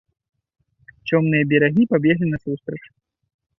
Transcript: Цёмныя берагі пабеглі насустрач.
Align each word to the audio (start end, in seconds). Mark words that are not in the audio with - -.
Цёмныя 1.11 1.43
берагі 1.53 1.83
пабеглі 1.93 2.25
насустрач. 2.33 2.83